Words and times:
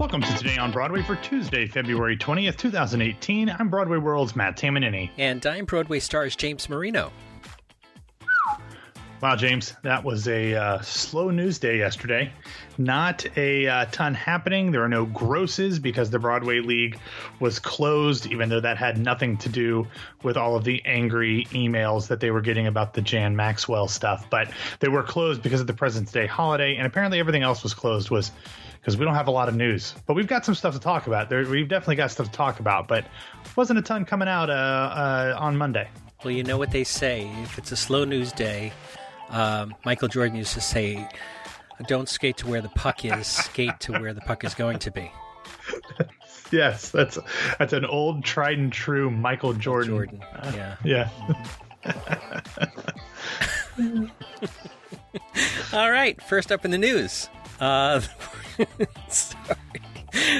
Welcome 0.00 0.22
to 0.22 0.36
Today 0.36 0.58
on 0.58 0.72
Broadway 0.72 1.02
for 1.02 1.14
Tuesday, 1.16 1.68
February 1.68 2.16
20th, 2.16 2.56
2018. 2.56 3.48
I'm 3.48 3.68
Broadway 3.68 3.98
World's 3.98 4.34
Matt 4.34 4.56
Tamanini. 4.56 5.08
And 5.16 5.46
I'm 5.46 5.64
Broadway 5.66 6.00
stars 6.00 6.34
James 6.34 6.68
Marino. 6.68 7.12
Wow, 9.24 9.36
James, 9.36 9.74
that 9.80 10.04
was 10.04 10.28
a 10.28 10.54
uh, 10.54 10.80
slow 10.82 11.30
news 11.30 11.58
day 11.58 11.78
yesterday. 11.78 12.30
Not 12.76 13.24
a 13.38 13.66
uh, 13.66 13.86
ton 13.86 14.12
happening. 14.12 14.70
There 14.70 14.84
are 14.84 14.88
no 14.88 15.06
grosses 15.06 15.78
because 15.78 16.10
the 16.10 16.18
Broadway 16.18 16.60
League 16.60 16.98
was 17.40 17.58
closed, 17.58 18.26
even 18.26 18.50
though 18.50 18.60
that 18.60 18.76
had 18.76 18.98
nothing 18.98 19.38
to 19.38 19.48
do 19.48 19.86
with 20.22 20.36
all 20.36 20.56
of 20.56 20.64
the 20.64 20.82
angry 20.84 21.46
emails 21.52 22.08
that 22.08 22.20
they 22.20 22.30
were 22.32 22.42
getting 22.42 22.66
about 22.66 22.92
the 22.92 23.00
Jan 23.00 23.34
Maxwell 23.34 23.88
stuff. 23.88 24.28
But 24.28 24.50
they 24.80 24.88
were 24.88 25.02
closed 25.02 25.42
because 25.42 25.62
of 25.62 25.68
the 25.68 25.72
President's 25.72 26.12
Day 26.12 26.26
holiday, 26.26 26.76
and 26.76 26.86
apparently 26.86 27.18
everything 27.18 27.42
else 27.42 27.62
was 27.62 27.72
closed 27.72 28.10
was 28.10 28.30
because 28.78 28.98
we 28.98 29.06
don't 29.06 29.14
have 29.14 29.28
a 29.28 29.30
lot 29.30 29.48
of 29.48 29.56
news. 29.56 29.94
But 30.04 30.16
we've 30.16 30.28
got 30.28 30.44
some 30.44 30.54
stuff 30.54 30.74
to 30.74 30.80
talk 30.80 31.06
about. 31.06 31.30
There, 31.30 31.42
we've 31.46 31.66
definitely 31.66 31.96
got 31.96 32.10
stuff 32.10 32.26
to 32.26 32.36
talk 32.36 32.60
about, 32.60 32.88
but 32.88 33.06
wasn't 33.56 33.78
a 33.78 33.82
ton 33.82 34.04
coming 34.04 34.28
out 34.28 34.50
uh, 34.50 34.52
uh, 34.52 35.36
on 35.38 35.56
Monday. 35.56 35.88
Well, 36.22 36.32
you 36.32 36.44
know 36.44 36.58
what 36.58 36.72
they 36.72 36.84
say: 36.84 37.26
if 37.42 37.56
it's 37.56 37.72
a 37.72 37.76
slow 37.76 38.04
news 38.04 38.30
day, 38.30 38.70
um, 39.30 39.74
Michael 39.84 40.08
Jordan 40.08 40.36
used 40.36 40.54
to 40.54 40.60
say, 40.60 41.08
"Don't 41.86 42.08
skate 42.08 42.36
to 42.38 42.48
where 42.48 42.60
the 42.60 42.68
puck 42.70 43.04
is; 43.04 43.26
skate 43.26 43.78
to 43.80 43.92
where 43.92 44.12
the 44.12 44.20
puck 44.20 44.44
is 44.44 44.54
going 44.54 44.78
to 44.80 44.90
be." 44.90 45.10
yes, 46.50 46.90
that's 46.90 47.18
that's 47.58 47.72
an 47.72 47.84
old, 47.84 48.24
tried 48.24 48.58
and 48.58 48.72
true 48.72 49.10
Michael 49.10 49.54
Jordan. 49.54 49.90
Jordan, 49.90 50.20
yeah, 50.54 50.76
yeah. 50.84 51.08
All 55.72 55.90
right, 55.90 56.20
first 56.22 56.52
up 56.52 56.64
in 56.64 56.70
the 56.70 56.78
news. 56.78 57.28
Uh, 57.60 58.00
sorry. 59.08 59.56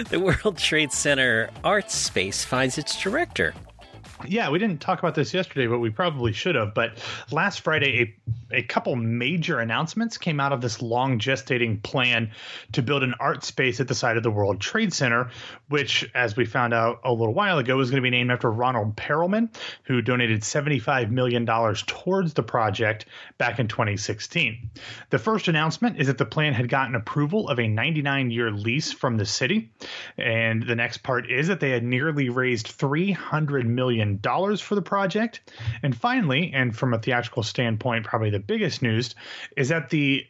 The 0.08 0.20
World 0.20 0.56
Trade 0.56 0.92
Center 0.92 1.50
Arts 1.64 1.94
Space 1.94 2.44
finds 2.44 2.78
its 2.78 3.00
director. 3.00 3.54
Yeah, 4.26 4.48
we 4.50 4.58
didn't 4.58 4.80
talk 4.80 5.00
about 5.00 5.14
this 5.14 5.34
yesterday, 5.34 5.66
but 5.66 5.80
we 5.80 5.90
probably 5.90 6.32
should 6.32 6.54
have. 6.54 6.74
But 6.74 6.98
last 7.30 7.60
Friday, 7.60 8.16
a, 8.54 8.62
couple 8.62 8.96
major 8.96 9.60
announcements 9.60 10.18
came 10.18 10.40
out 10.40 10.52
of 10.52 10.60
this 10.60 10.82
long 10.82 11.18
gestating 11.18 11.82
plan 11.82 12.30
to 12.72 12.82
build 12.82 13.02
an 13.02 13.14
art 13.20 13.44
space 13.44 13.80
at 13.80 13.88
the 13.88 13.94
site 13.94 14.16
of 14.16 14.22
the 14.22 14.30
World 14.30 14.60
Trade 14.60 14.92
Center, 14.92 15.30
which, 15.68 16.10
as 16.14 16.36
we 16.36 16.44
found 16.44 16.74
out 16.74 17.00
a 17.04 17.12
little 17.12 17.34
while 17.34 17.58
ago, 17.58 17.78
is 17.80 17.90
going 17.90 18.02
to 18.02 18.06
be 18.06 18.10
named 18.10 18.30
after 18.30 18.50
Ronald 18.50 18.96
Perelman, 18.96 19.54
who 19.84 20.02
donated 20.02 20.42
$75 20.42 21.10
million 21.10 21.46
towards 21.46 22.34
the 22.34 22.42
project 22.42 23.06
back 23.38 23.58
in 23.58 23.68
2016. 23.68 24.70
The 25.10 25.18
first 25.18 25.48
announcement 25.48 26.00
is 26.00 26.06
that 26.08 26.18
the 26.18 26.24
plan 26.24 26.52
had 26.52 26.68
gotten 26.68 26.94
approval 26.94 27.48
of 27.48 27.58
a 27.58 27.68
99 27.68 28.30
year 28.30 28.50
lease 28.50 28.92
from 28.92 29.16
the 29.16 29.26
city. 29.26 29.72
And 30.16 30.62
the 30.62 30.76
next 30.76 30.98
part 30.98 31.30
is 31.30 31.48
that 31.48 31.60
they 31.60 31.70
had 31.70 31.84
nearly 31.84 32.28
raised 32.28 32.78
$300 32.78 33.64
million 33.66 34.18
for 34.18 34.74
the 34.74 34.82
project. 34.82 35.52
And 35.82 35.96
finally, 35.96 36.52
and 36.54 36.76
from 36.76 36.94
a 36.94 36.98
theatrical 36.98 37.42
standpoint, 37.42 38.04
probably 38.04 38.30
the 38.30 38.40
biggest 38.46 38.82
news 38.82 39.14
is 39.56 39.68
that 39.68 39.90
the 39.90 40.26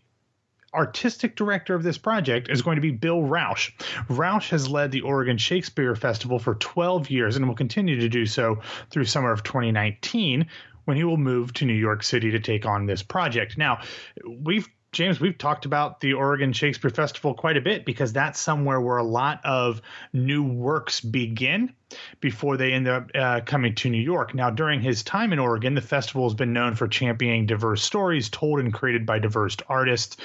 artistic 0.74 1.36
director 1.36 1.74
of 1.74 1.82
this 1.82 1.98
project 1.98 2.50
is 2.50 2.62
going 2.62 2.76
to 2.76 2.82
be 2.82 2.90
Bill 2.90 3.22
Rauch. 3.22 3.72
Rauch 4.08 4.50
has 4.50 4.68
led 4.68 4.90
the 4.90 5.02
Oregon 5.02 5.38
Shakespeare 5.38 5.94
Festival 5.94 6.38
for 6.38 6.56
12 6.56 7.10
years 7.10 7.36
and 7.36 7.46
will 7.46 7.54
continue 7.54 8.00
to 8.00 8.08
do 8.08 8.26
so 8.26 8.60
through 8.90 9.04
summer 9.04 9.30
of 9.30 9.44
2019 9.44 10.46
when 10.84 10.96
he 10.96 11.04
will 11.04 11.16
move 11.16 11.52
to 11.54 11.64
New 11.64 11.74
York 11.74 12.02
City 12.02 12.32
to 12.32 12.40
take 12.40 12.66
on 12.66 12.86
this 12.86 13.02
project. 13.02 13.56
Now, 13.56 13.80
we've 14.26 14.68
James, 14.92 15.18
we've 15.18 15.36
talked 15.36 15.64
about 15.64 15.98
the 15.98 16.12
Oregon 16.12 16.52
Shakespeare 16.52 16.90
Festival 16.90 17.34
quite 17.34 17.56
a 17.56 17.60
bit 17.60 17.84
because 17.84 18.12
that's 18.12 18.38
somewhere 18.38 18.80
where 18.80 18.96
a 18.96 19.02
lot 19.04 19.40
of 19.44 19.82
new 20.12 20.44
works 20.44 21.00
begin 21.00 21.74
before 22.20 22.56
they 22.56 22.72
end 22.72 22.88
up 22.88 23.10
uh, 23.14 23.40
coming 23.44 23.74
to 23.76 23.90
New 23.90 24.00
York. 24.00 24.34
Now, 24.34 24.50
during 24.50 24.80
his 24.80 25.02
time 25.02 25.32
in 25.32 25.38
Oregon, 25.38 25.74
the 25.74 25.80
festival 25.80 26.24
has 26.24 26.34
been 26.34 26.52
known 26.52 26.74
for 26.74 26.88
championing 26.88 27.46
diverse 27.46 27.82
stories 27.82 28.28
told 28.28 28.60
and 28.60 28.72
created 28.72 29.06
by 29.06 29.18
diverse 29.18 29.56
artists. 29.68 30.16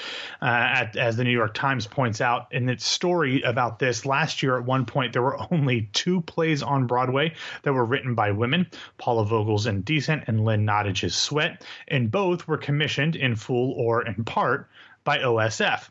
Uh, 0.41 0.45
at, 0.45 0.95
as 0.95 1.17
the 1.17 1.23
New 1.23 1.31
York 1.31 1.53
Times 1.53 1.87
points 1.87 2.21
out 2.21 2.47
in 2.51 2.69
its 2.69 2.85
story 2.85 3.41
about 3.41 3.79
this, 3.79 4.05
last 4.05 4.41
year 4.43 4.57
at 4.57 4.65
one 4.65 4.85
point 4.85 5.13
there 5.13 5.21
were 5.21 5.39
only 5.51 5.89
two 5.93 6.21
plays 6.21 6.63
on 6.63 6.87
Broadway 6.87 7.33
that 7.63 7.73
were 7.73 7.85
written 7.85 8.15
by 8.15 8.31
women 8.31 8.67
Paula 8.97 9.25
Vogel's 9.25 9.65
Indecent 9.65 10.23
and 10.27 10.45
Lynn 10.45 10.65
Nottage's 10.65 11.15
Sweat, 11.15 11.63
and 11.87 12.11
both 12.11 12.47
were 12.47 12.57
commissioned 12.57 13.15
in 13.15 13.35
full 13.35 13.73
or 13.73 14.05
in 14.05 14.23
part 14.23 14.69
by 15.09 15.17
OSF. 15.17 15.89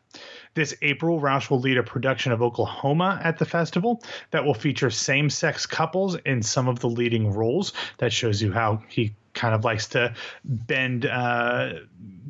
This 0.54 0.76
April, 0.80 1.18
Rauch 1.18 1.50
will 1.50 1.58
lead 1.58 1.76
a 1.76 1.82
production 1.82 2.30
of 2.30 2.40
Oklahoma 2.40 3.20
at 3.24 3.36
the 3.36 3.44
festival 3.44 4.00
that 4.30 4.44
will 4.44 4.54
feature 4.54 4.90
same 4.90 5.28
sex 5.28 5.66
couples 5.66 6.14
in 6.24 6.40
some 6.40 6.68
of 6.68 6.78
the 6.78 6.88
leading 6.88 7.32
roles. 7.32 7.72
That 7.96 8.12
shows 8.12 8.40
you 8.40 8.52
how 8.52 8.84
he 8.86 9.16
kind 9.38 9.54
of 9.54 9.64
likes 9.64 9.86
to 9.88 10.14
bend 10.44 11.06
uh, 11.06 11.74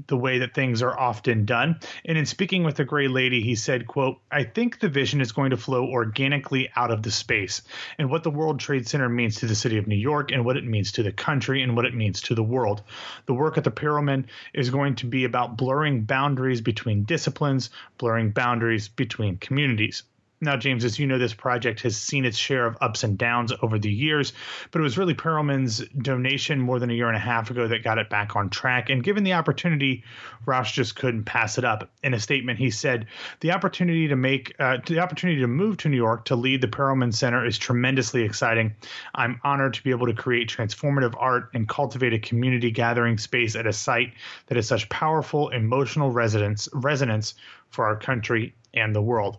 the 0.09 0.17
way 0.17 0.39
that 0.39 0.55
things 0.55 0.83
are 0.83 0.99
often 0.99 1.47
done. 1.47 1.81
And 2.05 2.19
in 2.19 2.27
speaking 2.27 2.65
with 2.65 2.77
the 2.77 2.85
Gray 2.85 3.09
Lady, 3.09 3.41
he 3.41 3.55
said, 3.55 3.87
"quote 3.87 4.21
I 4.31 4.45
think 4.45 4.79
the 4.79 4.89
vision 4.89 5.21
is 5.21 5.33
going 5.33 5.51
to 5.51 5.57
flow 5.57 5.87
organically 5.87 6.71
out 6.77 6.91
of 6.91 7.03
the 7.03 7.11
space, 7.11 7.63
and 7.99 8.11
what 8.11 8.23
the 8.23 8.31
World 8.31 8.61
Trade 8.61 8.87
Center 8.87 9.09
means 9.09 9.37
to 9.37 9.47
the 9.47 9.55
city 9.55 9.79
of 9.79 9.87
New 9.87 9.97
York, 9.97 10.31
and 10.31 10.45
what 10.45 10.59
it 10.59 10.65
means 10.65 10.93
to 10.93 11.03
the 11.03 11.13
country, 11.13 11.63
and 11.63 11.75
what 11.75 11.87
it 11.87 11.95
means 11.95 12.21
to 12.23 12.35
the 12.35 12.43
world. 12.43 12.83
The 13.27 13.35
work 13.35 13.57
at 13.57 13.65
the 13.65 13.71
Perelman 13.71 14.27
is 14.53 14.71
going 14.71 14.95
to 14.97 15.07
be 15.07 15.25
about 15.25 15.57
blurring 15.57 16.03
boundaries 16.03 16.61
between 16.61 17.05
disciplines, 17.05 17.71
blurring 17.97 18.31
boundaries 18.31 18.89
between 18.89 19.39
communities." 19.39 20.03
Now, 20.41 20.57
James, 20.57 20.85
as 20.85 20.99
you 20.99 21.07
know, 21.07 21.19
this 21.19 21.35
project 21.35 21.81
has 21.81 21.97
seen 21.97 22.25
its 22.25 22.39
share 22.39 22.65
of 22.65 22.77
ups 22.81 23.03
and 23.03 23.19
downs 23.19 23.53
over 23.61 23.77
the 23.77 23.91
years, 23.91 24.33
but 24.71 24.79
it 24.79 24.83
was 24.85 24.97
really 24.97 25.15
Perelman's 25.15 25.79
donation 26.01 26.61
more 26.61 26.79
than 26.79 26.91
a 26.91 26.95
year 26.95 27.09
and 27.09 27.17
a 27.17 27.21
half 27.21 27.51
ago 27.51 27.67
that 27.67 27.83
got 27.83 27.99
it 27.99 28.09
back 28.09 28.37
on 28.37 28.49
track. 28.49 28.89
And 28.89 29.03
given 29.03 29.25
the 29.25 29.33
opportunity, 29.33 30.05
Rauch 30.47 30.73
just 30.73 30.95
couldn't 30.95 31.25
pass 31.25 31.59
it 31.59 31.65
up. 31.65 31.91
In 32.05 32.15
a 32.15 32.21
statement, 32.21 32.59
he 32.61 32.71
said, 32.71 33.07
"The 33.41 33.51
opportunity 33.51 34.07
to 34.09 34.17
make 34.17 34.55
uh, 34.61 34.79
the 34.87 35.01
opportunity 35.01 35.41
to 35.41 35.49
move 35.49 35.77
to 35.79 35.89
New 35.89 35.97
York 35.97 36.25
to 36.27 36.37
lead 36.37 36.61
the 36.61 36.69
Perelman 36.69 37.13
Center 37.13 37.45
is 37.45 37.59
tremendously 37.59 38.23
exciting. 38.23 38.75
I'm 39.17 39.41
honored 39.43 39.75
to 39.75 39.83
be 39.83 39.91
able 39.91 40.07
to 40.07 40.15
create 40.15 40.49
transformative 40.49 41.15
art 41.19 41.51
and 41.55 41.69
cultivate 41.69 42.13
a 42.13 42.19
community 42.19 42.71
gathering 42.71 43.19
space 43.19 43.57
at 43.57 43.67
a 43.67 43.73
site 43.73 44.13
that 44.47 44.57
has 44.57 44.69
such 44.69 44.89
powerful 44.89 45.49
emotional 45.49 46.13
resonance 46.13 46.69
resonance 46.73 47.35
for 47.71 47.87
our 47.87 47.97
country 47.97 48.55
and 48.75 48.95
the 48.95 49.03
world. 49.03 49.39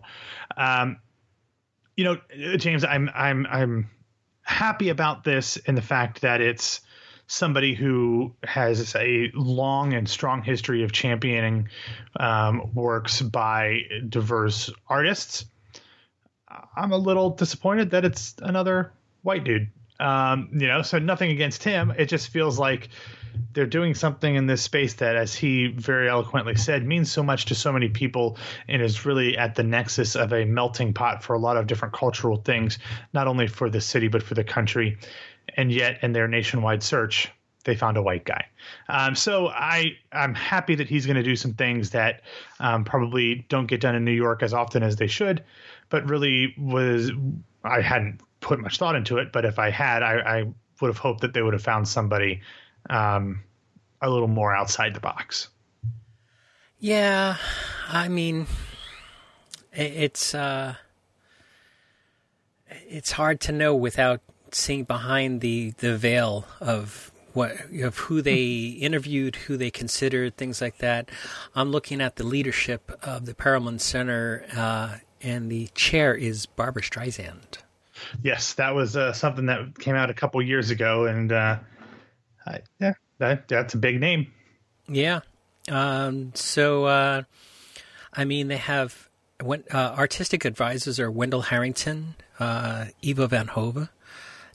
Um, 0.56 0.98
you 1.96 2.04
know, 2.04 2.18
James, 2.56 2.84
I'm 2.84 3.10
I'm 3.14 3.46
I'm 3.46 3.90
happy 4.42 4.88
about 4.88 5.24
this 5.24 5.56
in 5.56 5.74
the 5.74 5.82
fact 5.82 6.22
that 6.22 6.40
it's 6.40 6.80
somebody 7.26 7.74
who 7.74 8.34
has 8.42 8.96
a 8.96 9.30
long 9.34 9.92
and 9.94 10.08
strong 10.08 10.42
history 10.42 10.82
of 10.82 10.90
championing 10.90 11.68
um, 12.18 12.74
works 12.74 13.22
by 13.22 13.82
diverse 14.08 14.68
artists. 14.88 15.44
I'm 16.76 16.90
a 16.90 16.96
little 16.96 17.30
disappointed 17.30 17.90
that 17.90 18.04
it's 18.04 18.34
another 18.42 18.92
white 19.22 19.44
dude. 19.44 19.68
Um, 20.00 20.48
you 20.54 20.66
know, 20.66 20.82
so 20.82 20.98
nothing 20.98 21.30
against 21.30 21.62
him. 21.62 21.92
It 21.96 22.06
just 22.06 22.30
feels 22.30 22.58
like 22.58 22.88
they're 23.52 23.66
doing 23.66 23.94
something 23.94 24.34
in 24.34 24.46
this 24.46 24.62
space 24.62 24.94
that, 24.94 25.16
as 25.16 25.34
he 25.34 25.68
very 25.68 26.08
eloquently 26.08 26.54
said, 26.54 26.86
means 26.86 27.10
so 27.10 27.22
much 27.22 27.46
to 27.46 27.54
so 27.54 27.72
many 27.72 27.88
people 27.88 28.38
and 28.68 28.82
is 28.82 29.04
really 29.04 29.36
at 29.36 29.54
the 29.54 29.62
nexus 29.62 30.16
of 30.16 30.32
a 30.32 30.44
melting 30.44 30.92
pot 30.92 31.22
for 31.22 31.34
a 31.34 31.38
lot 31.38 31.56
of 31.56 31.66
different 31.66 31.94
cultural 31.94 32.36
things, 32.36 32.78
not 33.12 33.26
only 33.26 33.46
for 33.46 33.70
the 33.70 33.80
city, 33.80 34.08
but 34.08 34.22
for 34.22 34.34
the 34.34 34.44
country. 34.44 34.98
And 35.56 35.72
yet, 35.72 35.98
in 36.02 36.12
their 36.12 36.28
nationwide 36.28 36.82
search, 36.82 37.30
they 37.64 37.74
found 37.74 37.96
a 37.96 38.02
white 38.02 38.24
guy. 38.24 38.46
Um, 38.88 39.14
so 39.14 39.48
I 39.48 39.96
I'm 40.12 40.34
happy 40.34 40.74
that 40.76 40.88
he's 40.88 41.06
going 41.06 41.16
to 41.16 41.22
do 41.22 41.36
some 41.36 41.54
things 41.54 41.90
that 41.90 42.22
um, 42.58 42.84
probably 42.84 43.46
don't 43.48 43.66
get 43.66 43.80
done 43.80 43.94
in 43.94 44.04
New 44.04 44.12
York 44.12 44.42
as 44.42 44.54
often 44.54 44.82
as 44.82 44.96
they 44.96 45.06
should, 45.06 45.44
but 45.88 46.08
really 46.08 46.54
was 46.58 47.10
I 47.64 47.80
hadn't 47.80 48.20
put 48.40 48.60
much 48.60 48.78
thought 48.78 48.96
into 48.96 49.18
it. 49.18 49.32
But 49.32 49.44
if 49.44 49.58
I 49.58 49.70
had, 49.70 50.02
I, 50.02 50.38
I 50.38 50.44
would 50.80 50.88
have 50.88 50.98
hoped 50.98 51.20
that 51.20 51.34
they 51.34 51.42
would 51.42 51.52
have 51.52 51.62
found 51.62 51.86
somebody 51.86 52.40
um, 52.88 53.42
a 54.00 54.08
little 54.08 54.28
more 54.28 54.54
outside 54.54 54.94
the 54.94 55.00
box. 55.00 55.48
Yeah, 56.78 57.36
I 57.88 58.08
mean, 58.08 58.46
it's 59.72 60.34
uh, 60.34 60.76
it's 62.68 63.12
hard 63.12 63.40
to 63.42 63.52
know 63.52 63.74
without 63.74 64.20
seeing 64.52 64.84
behind 64.84 65.40
the 65.40 65.72
the 65.78 65.96
veil 65.96 66.46
of 66.58 67.12
what 67.32 67.52
of 67.82 67.98
who 67.98 68.22
they 68.22 68.34
interviewed, 68.80 69.36
who 69.36 69.56
they 69.56 69.70
considered, 69.70 70.36
things 70.36 70.60
like 70.60 70.78
that. 70.78 71.10
I'm 71.54 71.70
looking 71.70 72.00
at 72.00 72.16
the 72.16 72.24
leadership 72.24 72.90
of 73.02 73.26
the 73.26 73.34
Perelman 73.34 73.80
Center, 73.80 74.44
uh, 74.56 74.96
and 75.20 75.50
the 75.50 75.68
chair 75.74 76.14
is 76.14 76.46
Barbra 76.46 76.82
Streisand. 76.82 77.58
Yes, 78.22 78.54
that 78.54 78.74
was 78.74 78.96
uh, 78.96 79.12
something 79.12 79.46
that 79.46 79.78
came 79.78 79.94
out 79.94 80.08
a 80.08 80.14
couple 80.14 80.40
years 80.40 80.70
ago, 80.70 81.04
and 81.04 81.30
uh, 81.30 81.58
Yeah, 82.78 82.94
that 83.18 83.48
that's 83.48 83.74
a 83.74 83.78
big 83.78 84.00
name. 84.00 84.32
Yeah. 84.88 85.20
Um, 85.70 86.32
so, 86.34 86.84
uh, 86.84 87.22
I 88.12 88.24
mean, 88.24 88.48
they 88.48 88.56
have 88.56 89.08
when, 89.42 89.64
uh, 89.70 89.94
artistic 89.96 90.44
advisors 90.44 90.98
are 90.98 91.10
Wendell 91.10 91.42
Harrington, 91.42 92.16
uh, 92.38 92.86
Ivo 93.06 93.26
Van 93.26 93.48
Hove, 93.48 93.88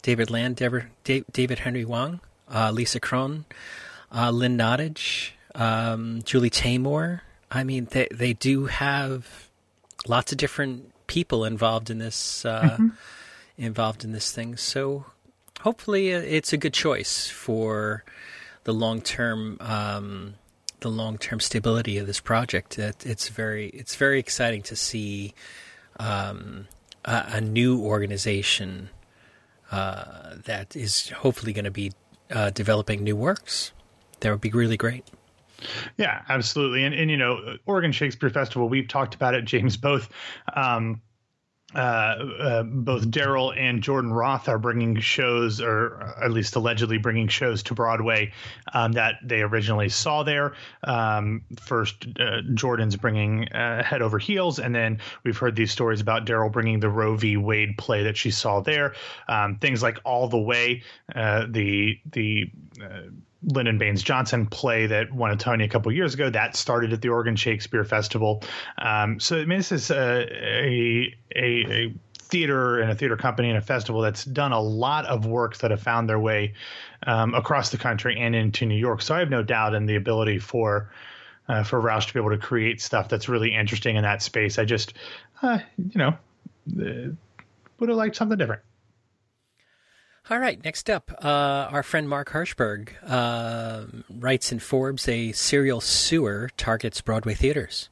David 0.02 0.30
Lang, 0.30 0.54
David 0.54 1.60
Henry 1.60 1.84
Hwang, 1.84 2.20
uh, 2.54 2.72
Lisa 2.72 3.00
Kron, 3.00 3.46
uh, 4.12 4.30
Lynn 4.32 4.58
Nottage, 4.58 5.32
um, 5.56 6.22
Julie 6.24 6.50
Taymor. 6.50 7.22
I 7.50 7.64
mean, 7.64 7.88
they 7.92 8.08
they 8.12 8.34
do 8.34 8.66
have 8.66 9.50
lots 10.08 10.32
of 10.32 10.38
different 10.38 10.92
people 11.08 11.46
involved 11.46 11.90
in 11.90 12.00
this 12.00 12.46
uh, 12.46 12.62
mm-hmm. 12.62 12.88
involved 13.58 14.04
in 14.04 14.12
this 14.12 14.32
thing. 14.32 14.58
So 14.58 15.06
hopefully, 15.66 16.14
uh, 16.14 16.20
it's 16.20 16.54
a 16.54 16.58
good 16.58 16.74
choice 16.74 17.28
for 17.28 18.06
the 18.64 18.74
long 18.74 19.02
term 19.02 19.58
um, 19.60 20.36
the 20.80 20.90
long 20.90 21.18
term 21.18 21.40
stability 21.40 21.98
of 21.98 22.08
this 22.08 22.22
project. 22.22 22.80
It, 22.80 23.06
it's 23.06 23.28
very 23.28 23.70
it's 23.70 23.96
very 23.96 24.20
exciting 24.20 24.62
to 24.64 24.76
see 24.76 25.34
um, 26.00 26.68
a, 27.04 27.26
a, 27.34 27.42
new 27.42 27.82
organization 27.82 28.90
uh, 29.72 30.36
that 30.46 30.76
is 30.76 31.10
hopefully 31.10 31.54
going 31.54 31.66
to 31.66 31.72
be 31.72 31.92
uh, 32.30 32.52
developing 32.52 33.04
new 33.04 33.16
works. 33.16 33.72
That 34.20 34.30
would 34.30 34.42
be 34.42 34.52
really 34.52 34.78
great. 34.78 35.06
Yeah, 35.98 36.22
absolutely. 36.28 36.84
And, 36.84 36.94
and, 36.94 37.10
you 37.10 37.16
know, 37.16 37.56
Oregon 37.66 37.94
Shakespeare 37.94 38.30
Festival, 38.30 38.68
we've 38.68 38.90
talked 38.90 39.16
about 39.16 39.36
it, 39.36 39.46
James, 39.46 39.78
both. 39.78 40.10
Um, 40.54 41.02
uh, 41.76 41.78
uh, 41.78 42.64
both 42.64 43.10
Daryl 43.10 43.56
and 43.58 43.84
Jordan 43.84 44.14
Roth 44.14 44.48
are 44.48 44.58
bringing 44.58 45.00
shows, 45.00 45.62
or 45.62 46.16
at 46.24 46.32
least 46.32 46.56
allegedly 46.56 46.98
bringing 46.98 47.28
shows 47.28 47.64
to 47.64 47.74
Broadway 47.74 48.32
um, 48.74 48.94
that 48.94 49.16
they 49.24 49.42
originally 49.42 49.90
saw 49.90 50.24
there. 50.24 50.54
Um, 50.84 51.44
first, 51.60 52.08
uh, 52.20 52.42
Jordan's 52.54 52.96
bringing 52.96 53.50
uh, 53.50 53.84
Head 53.84 54.02
Over 54.02 54.18
Heels, 54.20 54.60
and 54.60 54.74
then 54.74 55.00
we've 55.24 55.38
heard 55.38 55.56
these 55.56 55.72
stories 55.72 56.02
about 56.02 56.26
Daryl 56.26 56.52
bringing 56.52 56.80
the 56.80 56.90
Roe 56.90 57.16
v. 57.16 57.38
Wade 57.38 57.78
play 57.78 58.04
that 58.04 58.16
she 58.16 58.32
saw 58.32 58.62
there. 58.62 58.94
Um, 59.28 59.58
things 59.58 59.84
like 59.84 60.00
All 60.06 60.28
the 60.30 60.40
Way, 60.40 60.84
uh, 61.14 61.46
the 61.50 62.00
the 62.12 62.52
Lyndon 63.46 63.78
Baines 63.78 64.02
Johnson 64.02 64.48
play 64.48 64.88
that 64.88 65.14
won 65.14 65.32
a 65.32 65.36
Tony 65.36 65.64
a 65.66 65.68
couple 65.68 65.92
years 65.92 66.14
ago. 66.14 66.30
That 66.30 66.56
started 66.56 66.94
at 66.94 67.02
the 67.02 67.10
Oregon 67.10 67.36
Shakespeare 67.36 67.84
Festival. 67.84 68.44
Um, 68.78 69.20
so 69.20 69.38
I 69.38 69.46
mean, 69.46 69.60
this 69.60 69.72
is 69.72 69.92
a, 69.92 70.26
a, 70.66 71.16
a, 71.36 71.94
theater 72.18 72.80
and 72.80 72.92
a 72.92 72.96
theater 72.96 73.16
company 73.16 73.50
and 73.50 73.58
a 73.58 73.62
festival 73.62 74.02
that's 74.02 74.26
done 74.26 74.52
a 74.52 74.60
lot 74.60 75.06
of 75.06 75.28
works 75.28 75.60
that 75.60 75.70
have 75.70 75.82
found 75.82 76.10
their 76.10 76.20
way 76.20 76.54
um, 77.06 77.36
across 77.36 77.70
the 77.70 77.78
country 77.78 78.20
and 78.20 78.36
into 78.36 78.66
New 78.66 78.76
York. 78.76 79.04
So 79.04 79.14
I 79.14 79.20
have 79.20 79.30
no 79.30 79.44
doubt 79.44 79.76
in 79.76 79.86
the 79.86 79.96
ability 79.96 80.40
for 80.40 80.92
uh, 81.48 81.64
for 81.64 81.80
Rauch 81.80 82.08
to 82.08 82.14
be 82.14 82.20
able 82.20 82.32
to 82.32 82.40
create 82.40 82.82
stuff 82.82 83.10
that's 83.10 83.30
really 83.30 83.54
interesting 83.54 83.96
in 83.96 84.02
that 84.02 84.24
space. 84.24 84.58
I 84.58 84.66
just, 84.66 84.94
uh, 85.44 85.60
you 85.78 86.00
know, 86.00 86.18
uh, 86.80 87.12
would 87.80 87.90
have 87.90 87.98
liked 87.98 88.16
something 88.16 88.38
different. 88.38 88.64
All 90.28 90.40
right, 90.40 90.64
next 90.64 90.90
up, 90.90 91.12
uh, 91.24 91.28
our 91.70 91.84
friend 91.84 92.10
Mark 92.10 92.30
Hershberg 92.30 92.90
uh, 93.06 93.84
writes 94.10 94.52
in 94.52 94.58
Forbes 94.58 95.08
a 95.08 95.32
serial 95.34 95.80
suer 95.80 96.50
targets 96.58 97.00
Broadway 97.00 97.36
theaters. 97.36 97.90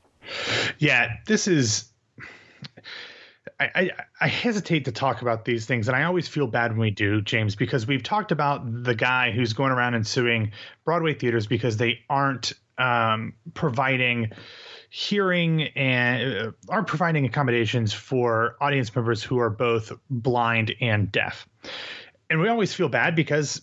Yeah, 0.79 1.17
this 1.27 1.47
is. 1.47 1.85
I, 3.59 3.69
I, 3.75 3.89
I, 4.21 4.27
hesitate 4.27 4.85
to 4.85 4.91
talk 4.91 5.21
about 5.21 5.45
these 5.45 5.67
things, 5.67 5.87
and 5.87 5.95
I 5.95 6.05
always 6.05 6.27
feel 6.27 6.47
bad 6.47 6.71
when 6.71 6.79
we 6.79 6.89
do, 6.89 7.21
James, 7.21 7.55
because 7.55 7.85
we've 7.85 8.01
talked 8.01 8.31
about 8.31 8.83
the 8.83 8.95
guy 8.95 9.29
who's 9.29 9.53
going 9.53 9.71
around 9.71 9.93
and 9.93 10.07
suing 10.07 10.53
Broadway 10.85 11.13
theaters 11.13 11.45
because 11.45 11.77
they 11.77 11.99
aren't 12.09 12.53
um, 12.79 13.33
providing 13.53 14.31
hearing 14.89 15.63
and 15.75 16.47
uh, 16.47 16.51
aren't 16.67 16.87
providing 16.87 17.25
accommodations 17.25 17.93
for 17.93 18.55
audience 18.59 18.95
members 18.95 19.21
who 19.21 19.37
are 19.37 19.51
both 19.51 19.91
blind 20.09 20.73
and 20.81 21.11
deaf 21.11 21.47
and 22.33 22.41
we 22.41 22.49
always 22.49 22.73
feel 22.73 22.89
bad 22.89 23.15
because 23.15 23.61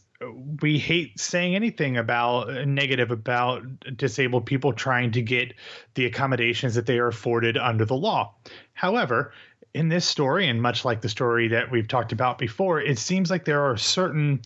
we 0.63 0.79
hate 0.79 1.19
saying 1.19 1.57
anything 1.57 1.97
about 1.97 2.69
negative 2.69 3.11
about 3.11 3.65
disabled 3.97 4.47
people 4.47 4.73
trying 4.73 5.11
to 5.11 5.23
get 5.23 5.55
the 5.95 6.07
accommodations 6.07 6.77
that 6.77 6.87
they 6.87 7.01
are 7.01 7.09
afforded 7.09 7.59
under 7.59 7.85
the 7.85 7.97
law. 7.97 8.33
However, 8.73 9.33
in 9.75 9.89
this 9.89 10.07
story, 10.07 10.47
and 10.47 10.63
much 10.63 10.85
like 10.85 11.01
the 11.01 11.09
story 11.09 11.49
that 11.49 11.73
we've 11.73 11.89
talked 11.89 12.13
about 12.13 12.39
before, 12.39 12.81
it 12.81 12.97
seems 12.97 13.29
like 13.29 13.45
there 13.45 13.65
are 13.65 13.77
certain 13.77 14.41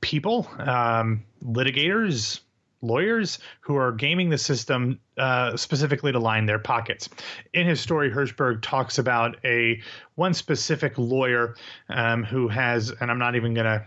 people, 0.00 0.48
um, 0.58 1.22
litigators, 1.44 2.40
lawyers 2.82 3.38
who 3.60 3.76
are 3.76 3.92
gaming 3.92 4.28
the 4.28 4.38
system 4.38 4.98
uh, 5.16 5.56
specifically 5.56 6.12
to 6.12 6.18
line 6.18 6.46
their 6.46 6.58
pockets. 6.58 7.08
In 7.54 7.66
his 7.66 7.80
story, 7.80 8.10
Hershberg 8.10 8.60
talks 8.62 8.98
about 8.98 9.36
a 9.44 9.80
one 10.16 10.34
specific 10.34 10.98
lawyer 10.98 11.54
um, 11.88 12.24
who 12.24 12.48
has, 12.48 12.90
and 13.00 13.10
I'm 13.10 13.18
not 13.18 13.36
even 13.36 13.54
going 13.54 13.66
to 13.66 13.84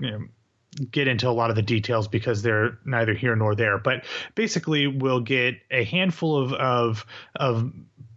you 0.00 0.10
know, 0.10 0.24
get 0.90 1.06
into 1.06 1.28
a 1.28 1.30
lot 1.32 1.50
of 1.50 1.56
the 1.56 1.62
details 1.62 2.08
because 2.08 2.42
they're 2.42 2.78
neither 2.84 3.14
here 3.14 3.36
nor 3.36 3.54
there, 3.54 3.78
but 3.78 4.04
basically 4.34 4.86
we'll 4.86 5.20
get 5.20 5.56
a 5.70 5.84
handful 5.84 6.36
of 6.36 6.52
of, 6.54 7.06
of 7.36 7.72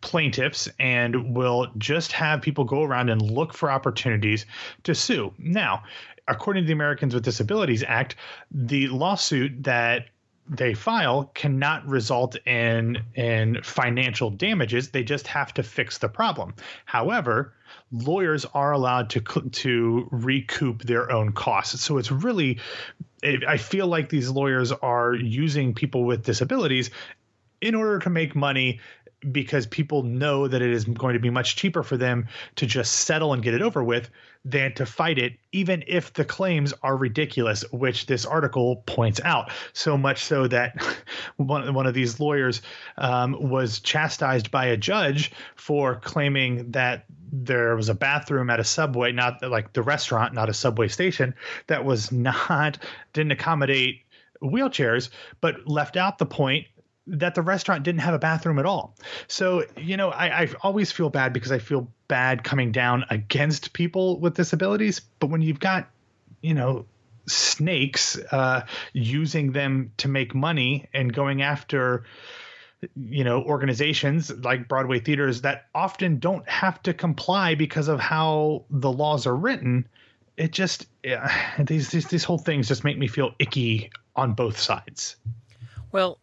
plaintiffs 0.05 0.69
and 0.79 1.35
will 1.35 1.67
just 1.79 2.11
have 2.11 2.39
people 2.39 2.63
go 2.63 2.83
around 2.83 3.09
and 3.09 3.19
look 3.19 3.53
for 3.53 3.71
opportunities 3.71 4.45
to 4.83 4.93
sue. 4.93 5.33
Now, 5.39 5.83
according 6.27 6.63
to 6.63 6.67
the 6.67 6.73
Americans 6.73 7.15
with 7.15 7.23
Disabilities 7.23 7.83
Act, 7.83 8.15
the 8.51 8.87
lawsuit 8.87 9.63
that 9.63 10.05
they 10.47 10.75
file 10.75 11.31
cannot 11.33 11.87
result 11.87 12.35
in 12.45 12.99
in 13.15 13.63
financial 13.63 14.29
damages. 14.29 14.91
They 14.91 15.03
just 15.03 15.25
have 15.25 15.51
to 15.55 15.63
fix 15.63 15.97
the 15.97 16.07
problem. 16.07 16.53
However, 16.85 17.55
lawyers 17.91 18.45
are 18.53 18.73
allowed 18.73 19.09
to 19.09 19.21
to 19.21 20.07
recoup 20.11 20.83
their 20.83 21.11
own 21.11 21.31
costs. 21.31 21.81
So 21.81 21.97
it's 21.97 22.11
really 22.11 22.59
I 23.23 23.57
feel 23.57 23.87
like 23.87 24.09
these 24.09 24.29
lawyers 24.29 24.71
are 24.71 25.15
using 25.15 25.73
people 25.73 26.03
with 26.03 26.23
disabilities 26.23 26.91
in 27.59 27.73
order 27.73 27.97
to 27.97 28.11
make 28.11 28.35
money 28.35 28.79
because 29.31 29.65
people 29.65 30.03
know 30.03 30.47
that 30.47 30.61
it 30.61 30.71
is 30.71 30.85
going 30.85 31.13
to 31.13 31.19
be 31.19 31.29
much 31.29 31.55
cheaper 31.55 31.83
for 31.83 31.97
them 31.97 32.27
to 32.55 32.65
just 32.65 32.91
settle 32.91 33.33
and 33.33 33.43
get 33.43 33.53
it 33.53 33.61
over 33.61 33.83
with 33.83 34.09
than 34.43 34.73
to 34.75 34.85
fight 34.85 35.17
it, 35.17 35.33
even 35.51 35.83
if 35.87 36.13
the 36.13 36.23
claims 36.23 36.73
are 36.83 36.95
ridiculous, 36.95 37.63
which 37.71 38.05
this 38.05 38.25
article 38.25 38.83
points 38.85 39.19
out. 39.23 39.51
So 39.73 39.97
much 39.97 40.23
so 40.23 40.47
that 40.47 40.75
one, 41.37 41.73
one 41.73 41.87
of 41.87 41.93
these 41.93 42.19
lawyers 42.19 42.61
um, 42.97 43.49
was 43.49 43.79
chastised 43.79 44.51
by 44.51 44.67
a 44.67 44.77
judge 44.77 45.31
for 45.55 45.95
claiming 45.95 46.71
that 46.71 47.05
there 47.31 47.75
was 47.75 47.89
a 47.89 47.95
bathroom 47.95 48.49
at 48.49 48.59
a 48.59 48.63
subway, 48.63 49.11
not 49.11 49.41
like 49.41 49.73
the 49.73 49.81
restaurant, 49.81 50.33
not 50.33 50.47
a 50.47 50.53
subway 50.53 50.87
station, 50.87 51.33
that 51.67 51.83
was 51.83 52.11
not, 52.11 52.77
didn't 53.13 53.31
accommodate 53.31 54.01
wheelchairs, 54.41 55.09
but 55.41 55.67
left 55.67 55.97
out 55.97 56.17
the 56.17 56.25
point 56.25 56.67
that 57.07 57.35
the 57.35 57.41
restaurant 57.41 57.83
didn't 57.83 58.01
have 58.01 58.13
a 58.13 58.19
bathroom 58.19 58.59
at 58.59 58.65
all. 58.65 58.95
So, 59.27 59.63
you 59.77 59.97
know, 59.97 60.09
I, 60.09 60.43
I, 60.43 60.49
always 60.61 60.91
feel 60.91 61.09
bad 61.09 61.33
because 61.33 61.51
I 61.51 61.59
feel 61.59 61.91
bad 62.07 62.43
coming 62.43 62.71
down 62.71 63.05
against 63.09 63.73
people 63.73 64.19
with 64.19 64.35
disabilities. 64.35 65.01
But 65.19 65.27
when 65.27 65.41
you've 65.41 65.59
got, 65.59 65.87
you 66.41 66.53
know, 66.53 66.85
snakes 67.27 68.17
uh, 68.31 68.61
using 68.93 69.51
them 69.51 69.91
to 69.97 70.07
make 70.07 70.33
money 70.33 70.87
and 70.93 71.13
going 71.13 71.41
after, 71.41 72.05
you 72.95 73.23
know, 73.23 73.43
organizations 73.43 74.31
like 74.31 74.67
Broadway 74.67 74.99
theaters 74.99 75.41
that 75.41 75.65
often 75.75 76.19
don't 76.19 76.47
have 76.49 76.81
to 76.83 76.93
comply 76.93 77.55
because 77.55 77.87
of 77.87 77.99
how 77.99 78.65
the 78.69 78.91
laws 78.91 79.27
are 79.27 79.35
written, 79.35 79.87
it 80.37 80.51
just, 80.51 80.87
yeah, 81.03 81.31
these, 81.63 81.89
these, 81.89 82.07
these 82.07 82.23
whole 82.23 82.39
things 82.39 82.67
just 82.67 82.83
make 82.83 82.97
me 82.97 83.07
feel 83.07 83.31
icky 83.37 83.91
on 84.15 84.33
both 84.33 84.59
sides. 84.59 85.17
Well, 85.91 86.19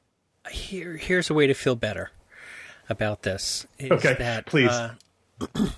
here 0.51 0.97
here's 0.97 1.31
a 1.31 1.35
way 1.35 1.47
to 1.47 1.55
feel 1.55 1.77
better 1.77 2.11
about 2.89 3.23
this. 3.23 3.67
okay, 3.81 4.15
that, 4.15 4.47
please. 4.47 4.71
Uh, 4.71 4.95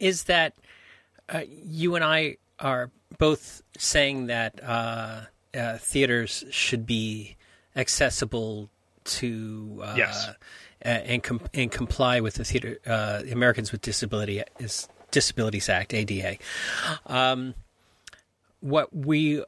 is 0.00 0.24
that 0.24 0.54
uh, 1.28 1.42
you 1.48 1.94
and 1.94 2.04
I 2.04 2.36
are 2.58 2.90
both 3.18 3.62
saying 3.76 4.26
that 4.26 4.62
uh, 4.62 5.22
uh 5.54 5.78
theaters 5.78 6.44
should 6.50 6.86
be 6.86 7.36
accessible 7.76 8.70
to 9.04 9.80
uh, 9.82 9.94
yes. 9.96 10.30
and 10.82 11.22
com- 11.22 11.40
and 11.54 11.70
comply 11.70 12.20
with 12.20 12.34
the 12.34 12.44
theater 12.44 12.78
uh, 12.86 13.22
Americans 13.30 13.72
with 13.72 13.80
Disability 13.80 14.42
is 14.58 14.88
Disabilities 15.10 15.68
Act 15.68 15.94
ADA. 15.94 16.36
Um, 17.06 17.54
what 18.60 18.94
we 18.94 19.44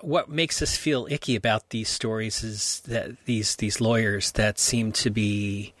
what 0.00 0.28
makes 0.28 0.62
us 0.62 0.76
feel 0.76 1.06
icky 1.10 1.34
about 1.36 1.70
these 1.70 1.88
stories 1.88 2.42
is 2.44 2.80
that 2.86 3.10
these 3.24 3.56
these 3.56 3.80
lawyers 3.80 4.32
that 4.32 4.58
seem 4.58 4.92
to 4.92 5.10
be 5.10 5.74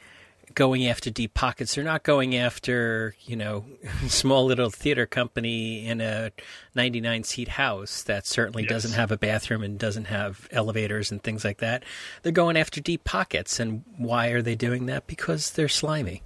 going 0.54 0.88
after 0.88 1.08
deep 1.08 1.34
pockets. 1.34 1.74
They're 1.76 1.84
not 1.84 2.02
going 2.02 2.34
after 2.34 3.14
you 3.26 3.36
know 3.36 3.64
small 4.08 4.44
little 4.44 4.70
theater 4.70 5.06
company 5.06 5.86
in 5.86 6.00
a 6.00 6.32
99 6.74 7.22
seat 7.24 7.48
house 7.48 8.02
that 8.04 8.26
certainly 8.26 8.64
yes. 8.64 8.70
doesn't 8.70 8.92
have 8.92 9.12
a 9.12 9.16
bathroom 9.18 9.62
and 9.62 9.78
doesn't 9.78 10.06
have 10.06 10.48
elevators 10.50 11.12
and 11.12 11.22
things 11.22 11.44
like 11.44 11.58
that. 11.58 11.84
They're 12.22 12.32
going 12.32 12.56
after 12.56 12.80
deep 12.80 13.04
pockets, 13.04 13.60
and 13.60 13.84
why 13.96 14.28
are 14.28 14.42
they 14.42 14.56
doing 14.56 14.86
that? 14.86 15.06
Because 15.06 15.50
they're 15.52 15.68
slimy. 15.68 16.22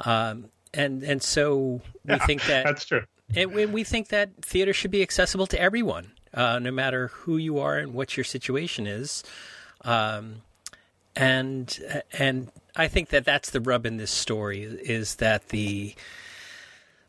Um, 0.00 0.46
and 0.74 1.02
and 1.04 1.22
so 1.22 1.80
we 2.04 2.14
Yeah, 2.14 2.26
think 2.26 2.44
that 2.46 2.64
That's 2.64 2.84
true. 2.84 3.02
and 3.36 3.52
we, 3.54 3.66
we 3.66 3.84
think 3.84 4.08
that 4.08 4.30
theater 4.42 4.72
should 4.72 4.90
be 4.90 5.02
accessible 5.02 5.46
to 5.48 5.60
everyone, 5.60 6.10
uh, 6.34 6.58
no 6.58 6.70
matter 6.70 7.08
who 7.08 7.36
you 7.36 7.58
are 7.58 7.78
and 7.78 7.94
what 7.94 8.16
your 8.16 8.24
situation 8.24 8.86
is. 8.86 9.22
Um, 9.82 10.42
and 11.16 11.78
and 12.12 12.50
I 12.76 12.88
think 12.88 13.08
that 13.08 13.24
that's 13.24 13.50
the 13.50 13.60
rub 13.60 13.86
in 13.86 13.96
this 13.96 14.10
story 14.10 14.62
is 14.62 15.16
that 15.16 15.48
the 15.48 15.94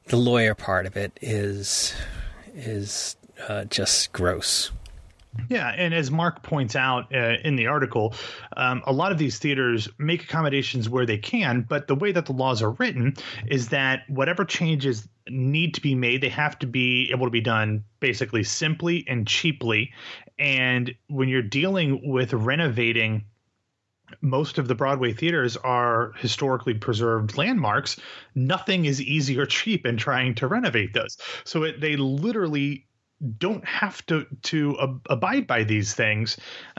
the 0.07 0.17
lawyer 0.17 0.55
part 0.55 0.85
of 0.85 0.97
it 0.97 1.17
is 1.21 1.93
is 2.53 3.15
uh, 3.47 3.65
just 3.65 4.11
gross. 4.11 4.71
Yeah, 5.47 5.69
and 5.69 5.93
as 5.93 6.11
Mark 6.11 6.43
points 6.43 6.75
out 6.75 7.15
uh, 7.15 7.37
in 7.43 7.55
the 7.55 7.67
article, 7.67 8.13
um, 8.57 8.83
a 8.85 8.91
lot 8.91 9.13
of 9.13 9.17
these 9.17 9.39
theaters 9.39 9.87
make 9.97 10.23
accommodations 10.23 10.89
where 10.89 11.05
they 11.05 11.17
can, 11.17 11.61
but 11.61 11.87
the 11.87 11.95
way 11.95 12.11
that 12.11 12.25
the 12.25 12.33
laws 12.33 12.61
are 12.61 12.71
written 12.71 13.13
is 13.47 13.69
that 13.69 14.09
whatever 14.09 14.43
changes 14.43 15.07
need 15.27 15.73
to 15.75 15.81
be 15.81 15.95
made, 15.95 16.21
they 16.21 16.29
have 16.29 16.57
to 16.59 16.67
be 16.67 17.09
able 17.11 17.25
to 17.25 17.31
be 17.31 17.41
done 17.41 17.83
basically 17.99 18.43
simply 18.43 19.05
and 19.07 19.27
cheaply. 19.27 19.91
And 20.39 20.93
when 21.07 21.29
you're 21.29 21.41
dealing 21.41 22.09
with 22.09 22.33
renovating 22.33 23.25
most 24.19 24.57
of 24.57 24.67
the 24.67 24.75
Broadway 24.75 25.13
theaters 25.13 25.55
are 25.57 26.11
historically 26.17 26.73
preserved 26.73 27.37
landmarks. 27.37 27.97
Nothing 28.35 28.85
is 28.85 29.01
easy 29.01 29.39
or 29.39 29.45
cheap 29.45 29.85
in 29.85 29.95
trying 29.95 30.35
to 30.35 30.47
renovate 30.47 30.93
those. 30.93 31.17
So 31.45 31.63
it, 31.63 31.79
they 31.79 31.95
literally 31.95 32.87
don't 33.37 33.65
have 33.65 34.05
to 34.07 34.25
to 34.43 34.77
ab- 34.81 35.01
abide 35.09 35.45
by 35.45 35.63
these 35.63 35.93
things, 35.93 36.37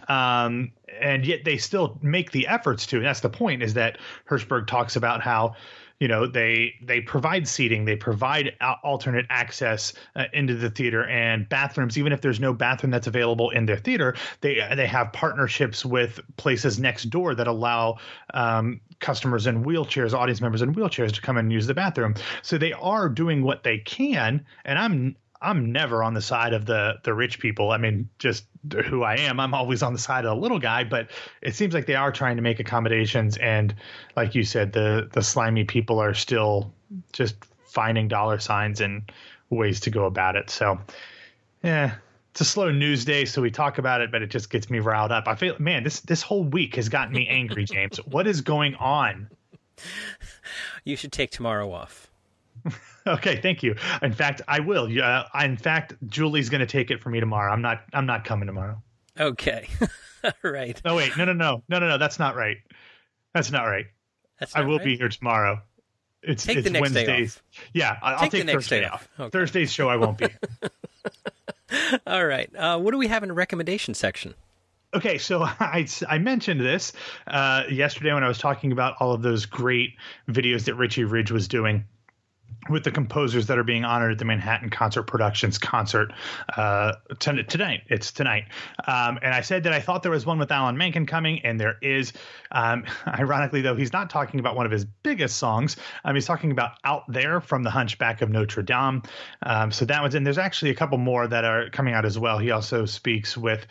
um, 0.09 0.73
and 1.01 1.25
yet 1.25 1.45
they 1.45 1.57
still 1.57 1.99
make 2.03 2.33
the 2.33 2.49
efforts 2.49 2.87
to. 2.87 2.97
And 2.97 3.07
that's 3.07 3.21
the 3.21 3.31
point. 3.31 3.63
Is 3.63 3.75
that 3.75 3.99
Hershberg 4.29 4.67
talks 4.67 4.97
about 4.97 5.23
how 5.23 5.55
you 6.03 6.09
know 6.09 6.27
they 6.27 6.75
they 6.83 7.01
provide 7.01 7.47
seating 7.47 7.85
they 7.85 7.95
provide 7.95 8.57
alternate 8.83 9.25
access 9.31 9.93
uh, 10.17 10.25
into 10.33 10.57
the 10.57 10.69
theater 10.69 11.07
and 11.07 11.49
bathrooms. 11.49 11.97
Even 11.97 12.13
if 12.13 12.21
there's 12.21 12.41
no 12.41 12.53
bathroom 12.53 12.91
that's 12.91 13.07
available 13.07 13.51
in 13.51 13.67
their 13.67 13.77
theater 13.77 14.17
they 14.41 14.61
they 14.75 14.89
have 14.89 15.13
partnerships 15.13 15.85
with 15.85 16.19
places 16.39 16.81
next 16.81 17.05
door 17.05 17.37
that 17.37 17.47
allow 17.47 17.99
um, 18.35 18.81
customers 18.99 19.47
in 19.47 19.63
wheelchairs 19.63 20.13
audience 20.13 20.41
members 20.41 20.61
in 20.61 20.75
wheelchairs 20.75 21.13
to 21.13 21.21
come 21.21 21.37
and 21.37 21.53
use 21.53 21.69
the 21.69 21.75
bathroom. 21.75 22.17
So 22.43 22.59
they 22.59 22.73
are 22.73 23.09
doing 23.09 23.45
what 23.45 23.63
they 23.63 23.79
can 23.79 24.45
and 24.65 24.81
i'm 24.81 25.15
I'm 25.43 25.73
never 25.73 26.03
on 26.03 26.15
the 26.15 26.23
side 26.23 26.53
of 26.53 26.67
the 26.67 26.95
the 27.03 27.13
rich 27.13 27.39
people. 27.39 27.71
I 27.71 27.79
mean, 27.79 28.09
just 28.19 28.45
who 28.87 29.03
I 29.03 29.17
am, 29.17 29.41
I'm 29.41 29.55
always 29.55 29.83
on 29.83 29.93
the 29.93 29.99
side 29.99 30.25
of 30.25 30.37
the 30.37 30.41
little 30.41 30.59
guy. 30.59 30.85
But 30.85 31.11
it 31.43 31.55
seems 31.55 31.75
like 31.75 31.87
they 31.87 31.95
are 31.95 32.13
trying 32.13 32.37
to 32.37 32.43
make 32.43 32.61
accommodations, 32.61 33.37
and 33.39 33.75
like 34.17 34.35
you 34.35 34.45
said, 34.45 34.73
the 34.73 35.09
the 35.13 35.23
slimy 35.23 35.65
people 35.65 35.99
are 35.99 36.15
still 36.15 36.73
just 37.13 37.35
finding 37.67 38.09
dollar 38.09 38.39
signs 38.39 38.81
and 38.81 39.11
ways 39.51 39.81
to 39.81 39.91
go 39.91 40.05
about 40.07 40.37
it. 40.37 40.51
So, 40.51 40.79
yeah, 41.63 41.95
it's 42.31 42.41
a 42.41 42.45
slow 42.45 42.71
news 42.71 43.05
day, 43.05 43.25
so 43.25 43.43
we 43.43 43.51
talk 43.51 43.79
about 43.79 44.01
it, 44.01 44.13
but 44.13 44.23
it 44.23 44.31
just 44.31 44.51
gets 44.51 44.71
me 44.71 44.79
riled 44.79 45.13
up. 45.13 45.27
I 45.27 45.35
feel, 45.35 45.57
man, 45.59 45.83
this 45.83 46.01
this 46.01 46.23
whole 46.23 46.45
week 46.45 46.77
has 46.77 46.89
gotten 46.89 47.15
me 47.15 47.27
angry, 47.29 47.65
James. 47.71 47.99
what 47.99 48.27
is 48.27 48.41
going 48.41 48.75
on? 48.77 49.29
You 50.85 50.97
should 50.97 51.13
take 51.13 51.31
tomorrow 51.31 51.73
off. 51.73 52.12
Okay, 53.05 53.41
thank 53.41 53.65
you. 53.65 53.75
In 54.01 54.13
fact, 54.13 54.43
I 54.47 54.61
will. 54.61 54.89
Uh, 55.03 55.25
in 55.43 55.57
fact, 55.57 55.95
Julie's 56.07 56.49
going 56.49 56.61
to 56.61 56.67
take 56.67 56.93
it 56.93 57.01
for 57.03 57.11
me 57.11 57.19
tomorrow. 57.19 57.53
I'm 57.53 57.61
not. 57.61 57.83
I'm 57.93 58.07
not 58.07 58.25
coming 58.25 58.47
tomorrow. 58.47 58.81
Okay, 59.19 59.67
right. 60.45 60.81
No, 60.85 60.95
wait. 60.95 61.17
No, 61.17 61.25
no, 61.25 61.33
no, 61.33 61.65
no, 61.69 61.79
no, 61.81 61.89
no. 61.89 61.99
That's 61.99 62.21
not 62.21 62.37
right. 62.37 62.59
That's 63.35 63.51
not 63.51 63.65
right. 63.65 63.87
That's 64.39 64.55
I 64.55 64.61
will 64.61 64.77
right. 64.79 64.85
be 64.85 64.97
here 64.97 65.09
tomorrow. 65.09 65.61
It's 66.23 66.45
Take 66.45 66.59
it's 66.59 66.65
the 66.65 66.71
next 66.71 66.93
day 66.93 67.25
off. 67.25 67.43
Yeah, 67.73 67.97
I- 68.01 68.13
I'll 68.13 68.21
Take 68.21 68.31
take, 68.31 68.41
the 68.43 68.45
next 68.45 68.55
Thursday 68.69 68.81
day 68.83 68.87
off. 68.87 69.09
off. 69.19 69.21
Okay. 69.21 69.31
Thursday's 69.31 69.73
show 69.73 69.89
I 69.89 69.97
won't 69.97 70.19
be. 70.19 70.29
All 72.07 72.25
right. 72.25 72.55
Uh, 72.55 72.79
what 72.79 72.93
do 72.93 72.99
we 72.99 73.09
have 73.09 73.25
in 73.25 73.29
the 73.31 73.35
recommendation 73.35 73.95
section? 73.95 74.35
Okay, 74.95 75.19
so 75.19 75.43
I, 75.43 75.87
I 76.09 76.19
mentioned 76.19 76.61
this 76.61 76.93
uh, 77.27 77.65
yesterday 77.71 78.13
when 78.13 78.23
I 78.23 78.29
was 78.29 78.39
talking 78.39 78.73
about 78.73 78.95
all 79.01 79.13
of 79.13 79.23
those 79.23 79.47
great 79.47 79.95
videos 80.29 80.65
that 80.65 80.75
Richie 80.75 81.05
Ridge 81.05 81.33
was 81.33 81.49
doing 81.49 81.85
with 82.69 82.85
the 82.85 82.91
composers 82.91 83.47
that 83.49 83.59
are 83.59 83.65
being 83.65 83.85
honored 83.85 84.13
at 84.13 84.19
the 84.19 84.25
Manhattan 84.25 84.71
Concert 84.71 85.05
Productions 85.05 85.59
concert 85.59 86.13
uh, 86.57 86.93
t- 87.19 87.43
tonight. 87.45 87.83
It's 87.89 88.13
tonight. 88.13 88.45
Um, 88.87 89.19
and 89.23 89.35
I 89.35 89.41
said 89.41 89.65
that 89.65 89.73
I 89.73 89.81
thought 89.81 90.03
there 90.03 90.13
was 90.13 90.25
one 90.25 90.39
with 90.39 90.51
Alan 90.51 90.77
Menken 90.77 91.07
coming, 91.07 91.41
and 91.45 91.59
there 91.59 91.77
is. 91.83 92.13
Um, 92.53 92.85
ironically, 93.07 93.63
though, 93.63 93.75
he's 93.75 93.93
not 93.93 94.11
talking 94.11 94.39
about 94.41 94.57
one 94.57 94.67
of 94.67 94.73
his 94.73 94.85
biggest 94.85 95.37
songs. 95.39 95.77
Um, 96.05 96.15
he's 96.15 96.27
talking 96.27 96.53
about 96.53 96.73
Out 96.85 97.05
There 97.09 97.41
from 97.41 97.63
The 97.63 97.71
Hunchback 97.71 98.23
of 98.23 98.31
Notre 98.31 98.63
Dame. 98.63 99.03
Um, 99.43 99.73
so 99.73 99.85
that 99.85 100.01
one's 100.01 100.15
in. 100.15 100.25
There's 100.25 100.39
actually 100.39 100.71
a 100.71 100.75
couple 100.75 100.99
more 100.99 101.27
that 101.27 101.45
are 101.45 101.69
coming 101.71 101.95
out 101.95 102.05
as 102.05 102.19
well. 102.19 102.39
He 102.39 102.51
also 102.51 102.87
speaks 102.87 103.37
with. 103.37 103.67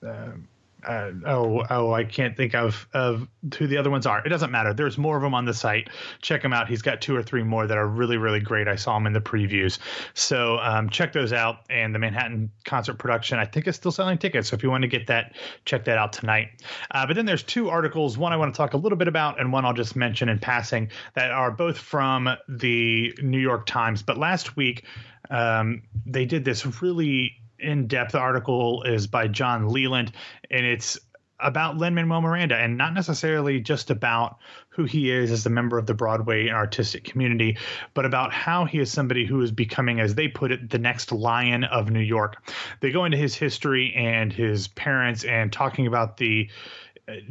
Uh, 0.00 0.46
uh, 0.84 1.10
oh, 1.26 1.64
oh, 1.70 1.92
I 1.92 2.04
can't 2.04 2.36
think 2.36 2.54
of 2.54 2.86
of 2.92 3.26
who 3.58 3.66
the 3.66 3.76
other 3.76 3.90
ones 3.90 4.06
are. 4.06 4.24
It 4.24 4.28
doesn't 4.28 4.50
matter. 4.50 4.72
There's 4.74 4.98
more 4.98 5.16
of 5.16 5.22
them 5.22 5.34
on 5.34 5.44
the 5.44 5.54
site. 5.54 5.88
Check 6.20 6.42
them 6.42 6.52
out. 6.52 6.68
He's 6.68 6.82
got 6.82 7.00
two 7.00 7.16
or 7.16 7.22
three 7.22 7.42
more 7.42 7.66
that 7.66 7.76
are 7.76 7.86
really, 7.86 8.16
really 8.16 8.40
great. 8.40 8.68
I 8.68 8.76
saw 8.76 8.94
them 8.94 9.06
in 9.06 9.12
the 9.12 9.20
previews. 9.20 9.78
So 10.14 10.58
um, 10.58 10.90
check 10.90 11.12
those 11.12 11.32
out. 11.32 11.58
And 11.70 11.94
the 11.94 11.98
Manhattan 11.98 12.50
concert 12.64 12.98
production, 12.98 13.38
I 13.38 13.44
think, 13.46 13.66
is 13.66 13.76
still 13.76 13.92
selling 13.92 14.18
tickets. 14.18 14.48
So 14.48 14.54
if 14.54 14.62
you 14.62 14.70
want 14.70 14.82
to 14.82 14.88
get 14.88 15.06
that, 15.08 15.34
check 15.64 15.84
that 15.86 15.98
out 15.98 16.12
tonight. 16.12 16.48
Uh, 16.90 17.06
but 17.06 17.16
then 17.16 17.26
there's 17.26 17.42
two 17.42 17.68
articles. 17.68 18.18
One 18.18 18.32
I 18.32 18.36
want 18.36 18.54
to 18.54 18.56
talk 18.56 18.74
a 18.74 18.78
little 18.78 18.98
bit 18.98 19.08
about, 19.08 19.40
and 19.40 19.52
one 19.52 19.64
I'll 19.64 19.72
just 19.72 19.96
mention 19.96 20.28
in 20.28 20.38
passing 20.38 20.90
that 21.14 21.30
are 21.30 21.50
both 21.50 21.78
from 21.78 22.28
the 22.48 23.14
New 23.22 23.40
York 23.40 23.66
Times. 23.66 24.02
But 24.02 24.18
last 24.18 24.56
week, 24.56 24.84
um, 25.30 25.82
they 26.04 26.24
did 26.26 26.44
this 26.44 26.80
really 26.80 27.32
in-depth 27.58 28.14
article 28.14 28.82
is 28.82 29.06
by 29.06 29.28
John 29.28 29.68
Leland, 29.68 30.12
and 30.50 30.64
it's 30.64 30.98
about 31.38 31.76
Lin 31.76 31.94
Manuel 31.94 32.22
Miranda, 32.22 32.56
and 32.56 32.78
not 32.78 32.94
necessarily 32.94 33.60
just 33.60 33.90
about 33.90 34.38
who 34.70 34.84
he 34.84 35.10
is 35.10 35.30
as 35.30 35.44
a 35.44 35.50
member 35.50 35.76
of 35.76 35.84
the 35.84 35.92
Broadway 35.92 36.46
and 36.46 36.56
artistic 36.56 37.04
community, 37.04 37.58
but 37.92 38.06
about 38.06 38.32
how 38.32 38.64
he 38.64 38.78
is 38.78 38.90
somebody 38.90 39.26
who 39.26 39.42
is 39.42 39.52
becoming, 39.52 40.00
as 40.00 40.14
they 40.14 40.28
put 40.28 40.50
it, 40.50 40.70
the 40.70 40.78
next 40.78 41.12
lion 41.12 41.64
of 41.64 41.90
New 41.90 42.00
York. 42.00 42.50
They 42.80 42.90
go 42.90 43.04
into 43.04 43.18
his 43.18 43.34
history 43.34 43.92
and 43.94 44.32
his 44.32 44.68
parents, 44.68 45.24
and 45.24 45.52
talking 45.52 45.86
about 45.86 46.16
the 46.16 46.48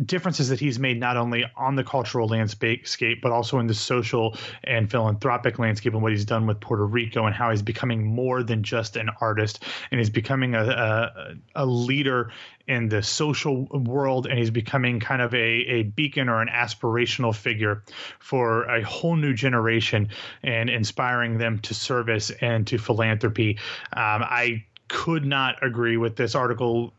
differences 0.05 0.47
that 0.49 0.59
he's 0.59 0.79
made 0.79 0.99
not 0.99 1.17
only 1.17 1.43
on 1.57 1.75
the 1.75 1.83
cultural 1.83 2.29
landscape 2.29 3.21
but 3.21 3.31
also 3.31 3.59
in 3.59 3.67
the 3.67 3.73
social 3.73 4.37
and 4.63 4.89
philanthropic 4.89 5.59
landscape 5.59 5.93
and 5.93 6.01
what 6.01 6.13
he's 6.13 6.23
done 6.23 6.47
with 6.47 6.59
Puerto 6.61 6.85
Rico 6.85 7.25
and 7.25 7.35
how 7.35 7.49
he's 7.49 7.61
becoming 7.61 8.05
more 8.05 8.41
than 8.41 8.63
just 8.63 8.95
an 8.95 9.09
artist 9.19 9.63
and 9.91 9.99
he's 9.99 10.09
becoming 10.09 10.55
a 10.55 10.63
a, 10.65 11.35
a 11.55 11.65
leader 11.65 12.31
in 12.67 12.87
the 12.87 13.03
social 13.03 13.65
world 13.65 14.27
and 14.27 14.39
he's 14.39 14.49
becoming 14.49 14.99
kind 14.99 15.21
of 15.21 15.33
a, 15.33 15.37
a 15.37 15.83
beacon 15.83 16.29
or 16.29 16.41
an 16.41 16.47
aspirational 16.47 17.35
figure 17.35 17.83
for 18.19 18.63
a 18.65 18.81
whole 18.83 19.15
new 19.15 19.33
generation 19.33 20.09
and 20.41 20.69
inspiring 20.69 21.37
them 21.37 21.59
to 21.59 21.73
service 21.73 22.31
and 22.41 22.65
to 22.65 22.77
philanthropy. 22.77 23.57
Um, 23.93 24.23
I 24.23 24.65
could 24.87 25.25
not 25.25 25.63
agree 25.63 25.97
with 25.97 26.15
this 26.15 26.35
article 26.35 26.93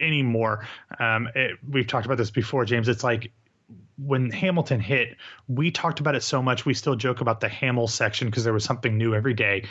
anymore. 0.00 0.66
Um, 0.98 1.28
it, 1.34 1.58
we've 1.68 1.86
talked 1.86 2.06
about 2.06 2.18
this 2.18 2.30
before, 2.30 2.64
James. 2.64 2.88
It's 2.88 3.04
like 3.04 3.32
when 3.98 4.30
Hamilton 4.30 4.80
hit, 4.80 5.16
we 5.48 5.70
talked 5.70 6.00
about 6.00 6.14
it 6.14 6.22
so 6.22 6.42
much. 6.42 6.64
We 6.64 6.74
still 6.74 6.94
joke 6.94 7.20
about 7.20 7.40
the 7.40 7.48
Hamel 7.48 7.88
section 7.88 8.28
because 8.28 8.44
there 8.44 8.52
was 8.52 8.64
something 8.64 8.96
new 8.96 9.14
every 9.14 9.34
day. 9.34 9.66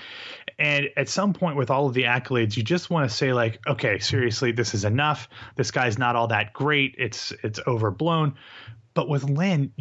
And 0.59 0.89
at 0.97 1.07
some 1.07 1.33
point, 1.33 1.55
with 1.55 1.71
all 1.71 1.87
of 1.87 1.93
the 1.93 2.03
accolades, 2.03 2.57
you 2.57 2.63
just 2.63 2.89
want 2.89 3.09
to 3.09 3.15
say 3.15 3.33
like, 3.33 3.59
okay, 3.67 3.99
seriously, 3.99 4.51
this 4.51 4.73
is 4.73 4.85
enough. 4.85 5.29
This 5.55 5.71
guy's 5.71 5.97
not 5.97 6.15
all 6.15 6.27
that 6.27 6.53
great. 6.53 6.95
It's 6.97 7.31
it's 7.43 7.59
overblown. 7.67 8.35
But 8.93 9.07
with 9.07 9.23
Lin, 9.23 9.71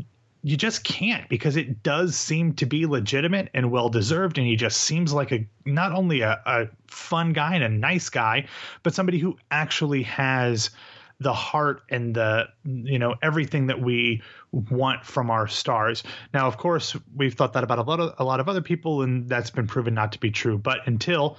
you 0.46 0.56
just 0.56 0.84
can't 0.84 1.28
because 1.28 1.56
it 1.56 1.82
does 1.82 2.14
seem 2.14 2.52
to 2.52 2.66
be 2.66 2.86
legitimate 2.86 3.48
and 3.52 3.68
well 3.72 3.88
deserved 3.88 4.38
and 4.38 4.46
he 4.46 4.54
just 4.54 4.76
seems 4.82 5.12
like 5.12 5.32
a 5.32 5.44
not 5.64 5.90
only 5.90 6.20
a, 6.20 6.40
a 6.46 6.68
fun 6.86 7.32
guy 7.32 7.56
and 7.56 7.64
a 7.64 7.68
nice 7.68 8.08
guy 8.08 8.46
but 8.84 8.94
somebody 8.94 9.18
who 9.18 9.36
actually 9.50 10.04
has 10.04 10.70
the 11.18 11.32
heart 11.32 11.82
and 11.90 12.14
the 12.14 12.46
you 12.64 12.96
know 12.98 13.16
everything 13.22 13.66
that 13.66 13.80
we 13.80 14.22
want 14.52 15.04
from 15.04 15.30
our 15.30 15.48
stars. 15.48 16.04
Now, 16.32 16.46
of 16.46 16.58
course, 16.58 16.94
we've 17.16 17.34
thought 17.34 17.54
that 17.54 17.64
about 17.64 17.78
a 17.78 17.82
lot 17.82 18.00
of 18.00 18.14
a 18.18 18.24
lot 18.24 18.38
of 18.38 18.48
other 18.48 18.60
people, 18.60 19.02
and 19.02 19.28
that's 19.28 19.50
been 19.50 19.66
proven 19.66 19.94
not 19.94 20.12
to 20.12 20.20
be 20.20 20.30
true. 20.30 20.58
But 20.58 20.86
until, 20.86 21.38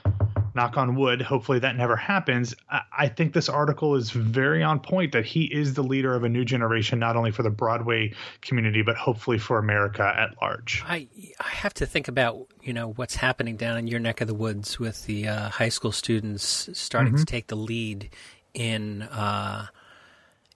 knock 0.57 0.75
on 0.75 0.95
wood, 0.95 1.21
hopefully 1.21 1.59
that 1.59 1.77
never 1.77 1.95
happens. 1.95 2.53
I, 2.69 2.81
I 2.97 3.07
think 3.07 3.33
this 3.33 3.47
article 3.47 3.95
is 3.95 4.11
very 4.11 4.61
on 4.61 4.81
point 4.81 5.13
that 5.13 5.25
he 5.25 5.45
is 5.45 5.75
the 5.75 5.83
leader 5.83 6.13
of 6.13 6.25
a 6.25 6.29
new 6.29 6.43
generation, 6.43 6.99
not 6.99 7.15
only 7.15 7.31
for 7.31 7.43
the 7.43 7.49
Broadway 7.49 8.13
community, 8.41 8.81
but 8.81 8.97
hopefully 8.97 9.37
for 9.37 9.57
America 9.57 10.03
at 10.03 10.35
large. 10.41 10.83
I 10.85 11.07
I 11.39 11.47
have 11.47 11.73
to 11.75 11.85
think 11.85 12.09
about 12.09 12.47
you 12.61 12.73
know 12.73 12.91
what's 12.91 13.15
happening 13.15 13.55
down 13.55 13.77
in 13.77 13.87
your 13.87 14.01
neck 14.01 14.19
of 14.19 14.27
the 14.27 14.33
woods 14.33 14.77
with 14.77 15.05
the 15.05 15.29
uh, 15.29 15.49
high 15.49 15.69
school 15.69 15.93
students 15.93 16.69
starting 16.73 17.15
to 17.15 17.23
take 17.23 17.47
the 17.47 17.55
lead 17.55 18.09
in 18.53 19.03
uh, 19.03 19.67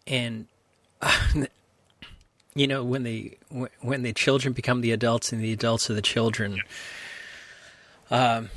in 0.06 0.48
you 2.56 2.68
know 2.68 2.84
when 2.84 3.04
the 3.04 3.38
when 3.82 4.02
the 4.02 4.14
children 4.14 4.54
become 4.54 4.82
the 4.82 4.92
adults 4.92 5.32
and 5.32 5.42
the 5.42 5.54
adults 5.54 5.90
are 5.90 5.94
the 5.94 6.02
children. 6.02 6.62
Um, 8.10 8.50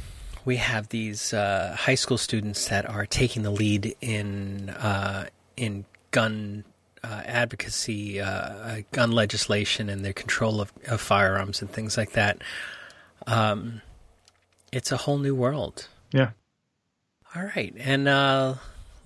we 0.44 0.56
have 0.56 0.88
these 0.88 1.32
uh, 1.32 1.76
high 1.78 1.94
school 1.94 2.18
students 2.18 2.68
that 2.68 2.88
are 2.88 3.06
taking 3.06 3.42
the 3.42 3.50
lead 3.50 3.94
in 4.00 4.70
uh, 4.70 5.26
in 5.56 5.84
gun 6.10 6.64
uh, 7.02 7.22
advocacy, 7.26 8.20
uh, 8.20 8.26
uh, 8.26 8.80
gun 8.92 9.12
legislation, 9.12 9.88
and 9.88 10.04
their 10.04 10.12
control 10.12 10.60
of, 10.60 10.72
of, 10.86 11.00
firearms 11.00 11.60
and 11.60 11.70
things 11.70 11.98
like 11.98 12.12
that. 12.12 12.38
Um, 13.26 13.82
it's 14.72 14.90
a 14.90 14.96
whole 14.96 15.18
new 15.18 15.34
world. 15.34 15.88
Yeah. 16.12 16.30
All 17.34 17.42
right, 17.42 17.74
and 17.78 18.08
uh, 18.08 18.54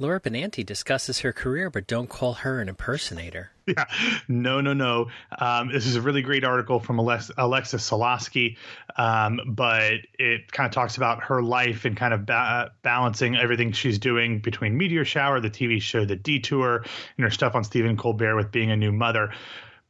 Laura 0.00 0.20
Benanti 0.20 0.64
discusses 0.64 1.20
her 1.20 1.32
career, 1.32 1.70
but 1.70 1.86
don't 1.86 2.08
call 2.08 2.34
her 2.34 2.60
an 2.60 2.68
impersonator. 2.68 3.50
Yeah, 3.68 3.84
no, 4.28 4.62
no, 4.62 4.72
no. 4.72 5.08
Um, 5.38 5.70
this 5.70 5.84
is 5.84 5.94
a 5.96 6.00
really 6.00 6.22
great 6.22 6.42
article 6.42 6.80
from 6.80 6.98
Alex- 6.98 7.30
Alexis 7.36 7.90
Soloski, 7.90 8.56
um, 8.96 9.40
but 9.46 9.92
it 10.18 10.50
kind 10.50 10.66
of 10.66 10.72
talks 10.72 10.96
about 10.96 11.24
her 11.24 11.42
life 11.42 11.84
and 11.84 11.94
kind 11.94 12.14
of 12.14 12.24
ba- 12.24 12.72
balancing 12.82 13.36
everything 13.36 13.72
she's 13.72 13.98
doing 13.98 14.38
between 14.38 14.78
Meteor 14.78 15.04
Shower, 15.04 15.38
the 15.40 15.50
TV 15.50 15.82
show 15.82 16.06
The 16.06 16.16
Detour, 16.16 16.76
and 17.18 17.24
her 17.24 17.30
stuff 17.30 17.54
on 17.54 17.62
Stephen 17.62 17.98
Colbert 17.98 18.36
with 18.36 18.50
being 18.50 18.70
a 18.70 18.76
new 18.76 18.90
mother. 18.90 19.34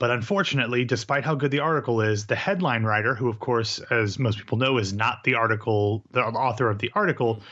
But 0.00 0.10
unfortunately, 0.10 0.84
despite 0.84 1.24
how 1.24 1.36
good 1.36 1.52
the 1.52 1.60
article 1.60 2.00
is, 2.00 2.26
the 2.26 2.34
headline 2.34 2.82
writer, 2.82 3.14
who 3.14 3.28
of 3.28 3.38
course, 3.38 3.78
as 3.92 4.18
most 4.18 4.38
people 4.38 4.58
know, 4.58 4.78
is 4.78 4.92
not 4.92 5.22
the 5.22 5.34
article, 5.36 6.02
the 6.10 6.22
author 6.22 6.68
of 6.68 6.80
the 6.80 6.90
article, 6.96 7.42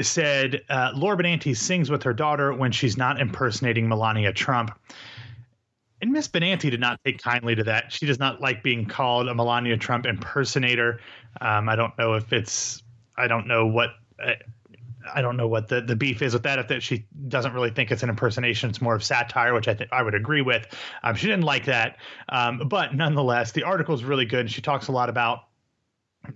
said 0.00 0.62
uh, 0.68 0.92
Laura 0.94 1.16
Benanti 1.16 1.56
sings 1.56 1.90
with 1.90 2.02
her 2.02 2.12
daughter 2.12 2.52
when 2.52 2.72
she's 2.72 2.96
not 2.96 3.20
impersonating 3.20 3.88
Melania 3.88 4.32
Trump. 4.32 4.76
And 6.00 6.12
Miss 6.12 6.28
Benanti 6.28 6.70
did 6.70 6.80
not 6.80 7.00
take 7.04 7.22
kindly 7.22 7.54
to 7.54 7.64
that. 7.64 7.90
She 7.92 8.04
does 8.04 8.18
not 8.18 8.40
like 8.40 8.62
being 8.62 8.84
called 8.84 9.28
a 9.28 9.34
Melania 9.34 9.76
Trump 9.76 10.06
impersonator. 10.06 11.00
Um, 11.40 11.68
I 11.68 11.76
don't 11.76 11.96
know 11.98 12.14
if 12.14 12.32
it's, 12.32 12.82
I 13.16 13.26
don't 13.26 13.46
know 13.46 13.66
what, 13.66 13.90
uh, 14.22 14.32
I 15.14 15.22
don't 15.22 15.36
know 15.36 15.48
what 15.48 15.68
the, 15.68 15.80
the 15.80 15.96
beef 15.96 16.22
is 16.22 16.32
with 16.32 16.42
that. 16.42 16.58
If 16.58 16.68
that 16.68 16.82
she 16.82 17.06
doesn't 17.28 17.52
really 17.52 17.70
think 17.70 17.90
it's 17.90 18.02
an 18.02 18.08
impersonation, 18.08 18.70
it's 18.70 18.80
more 18.80 18.94
of 18.94 19.04
satire, 19.04 19.54
which 19.54 19.68
I 19.68 19.74
think 19.74 19.92
I 19.92 20.02
would 20.02 20.14
agree 20.14 20.42
with. 20.42 20.66
Um, 21.02 21.14
she 21.14 21.26
didn't 21.26 21.44
like 21.44 21.66
that, 21.66 21.98
um, 22.30 22.68
but 22.68 22.94
nonetheless, 22.94 23.52
the 23.52 23.62
article 23.62 23.94
is 23.94 24.02
really 24.02 24.24
good. 24.24 24.50
She 24.50 24.62
talks 24.62 24.88
a 24.88 24.92
lot 24.92 25.08
about 25.08 25.44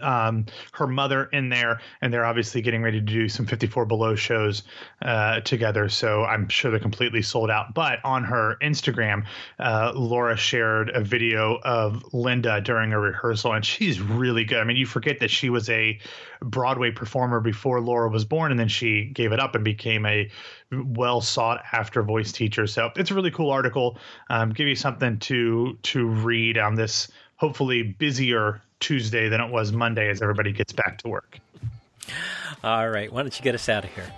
um, 0.00 0.46
her 0.72 0.86
mother 0.86 1.24
in 1.32 1.48
there, 1.48 1.80
and 2.00 2.12
they're 2.12 2.24
obviously 2.24 2.60
getting 2.62 2.82
ready 2.82 3.00
to 3.00 3.04
do 3.04 3.28
some 3.28 3.46
54 3.46 3.86
Below 3.86 4.14
shows 4.14 4.62
uh, 5.02 5.40
together. 5.40 5.88
So 5.88 6.24
I'm 6.24 6.48
sure 6.48 6.70
they're 6.70 6.80
completely 6.80 7.22
sold 7.22 7.50
out. 7.50 7.74
But 7.74 7.98
on 8.04 8.24
her 8.24 8.56
Instagram, 8.62 9.24
uh, 9.58 9.92
Laura 9.94 10.36
shared 10.36 10.90
a 10.90 11.00
video 11.00 11.58
of 11.62 12.02
Linda 12.12 12.60
during 12.60 12.92
a 12.92 12.98
rehearsal, 12.98 13.52
and 13.52 13.64
she's 13.64 14.00
really 14.00 14.44
good. 14.44 14.58
I 14.58 14.64
mean, 14.64 14.76
you 14.76 14.86
forget 14.86 15.20
that 15.20 15.30
she 15.30 15.50
was 15.50 15.68
a 15.70 15.98
Broadway 16.40 16.90
performer 16.90 17.40
before 17.40 17.80
Laura 17.80 18.08
was 18.08 18.24
born, 18.24 18.50
and 18.50 18.60
then 18.60 18.68
she 18.68 19.06
gave 19.06 19.32
it 19.32 19.40
up 19.40 19.54
and 19.54 19.64
became 19.64 20.06
a 20.06 20.30
well 20.70 21.20
sought 21.20 21.62
after 21.72 22.02
voice 22.02 22.32
teacher. 22.32 22.66
So 22.66 22.90
it's 22.96 23.10
a 23.10 23.14
really 23.14 23.30
cool 23.30 23.50
article. 23.50 23.98
Um, 24.30 24.50
give 24.50 24.68
you 24.68 24.76
something 24.76 25.18
to 25.20 25.78
to 25.82 26.06
read 26.06 26.58
on 26.58 26.74
this 26.74 27.10
hopefully 27.36 27.82
busier 27.82 28.60
Tuesday 28.80 29.28
than 29.28 29.40
it 29.40 29.50
was 29.50 29.72
Monday 29.72 30.08
as 30.08 30.22
everybody 30.22 30.52
gets 30.52 30.72
back 30.72 30.98
to 30.98 31.08
work. 31.08 31.38
All 32.64 32.88
right. 32.88 33.12
Why 33.12 33.22
don't 33.22 33.38
you 33.38 33.44
get 33.44 33.54
us 33.54 33.68
out 33.68 33.84
of 33.84 33.90
here? 33.92 34.10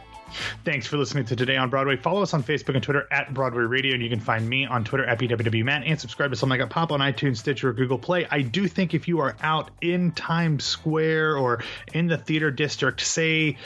Thanks 0.64 0.86
for 0.86 0.96
listening 0.96 1.24
to 1.26 1.36
Today 1.36 1.56
on 1.56 1.70
Broadway. 1.70 1.96
Follow 1.96 2.22
us 2.22 2.34
on 2.34 2.42
Facebook 2.42 2.74
and 2.74 2.82
Twitter 2.82 3.08
at 3.10 3.34
Broadway 3.34 3.64
Radio, 3.64 3.94
and 3.94 4.02
you 4.02 4.08
can 4.08 4.20
find 4.20 4.48
me 4.48 4.64
on 4.64 4.84
Twitter 4.84 5.04
at 5.04 5.18
BWWMatt 5.18 5.82
and 5.84 6.00
subscribe 6.00 6.30
to 6.30 6.36
Something 6.36 6.60
Like 6.60 6.68
a 6.68 6.70
Pop 6.70 6.92
on 6.92 7.00
iTunes, 7.00 7.38
Stitcher, 7.38 7.70
or 7.70 7.72
Google 7.72 7.98
Play. 7.98 8.26
I 8.30 8.42
do 8.42 8.68
think 8.68 8.94
if 8.94 9.08
you 9.08 9.18
are 9.20 9.36
out 9.42 9.70
in 9.80 10.12
Times 10.12 10.64
Square 10.64 11.36
or 11.36 11.64
in 11.94 12.06
the 12.06 12.16
theater 12.16 12.50
district, 12.52 13.00
say 13.00 13.56